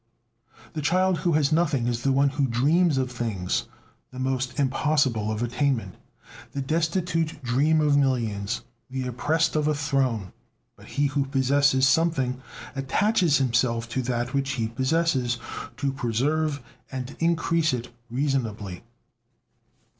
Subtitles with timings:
[0.73, 3.67] The child who has nothing is the one who dreams of things
[4.09, 5.93] the most impossible of attainment.
[6.53, 10.33] The destitute dream of millions, the oppressed of a throne.
[10.75, 12.41] But he who possesses something
[12.75, 15.37] attaches himself to that which he possesses
[15.77, 18.81] to preserve and increase it reasonably.